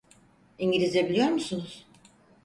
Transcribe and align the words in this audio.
İngilizce 0.57 1.09
biliyor 1.09 1.27
musunuz? 1.27 1.87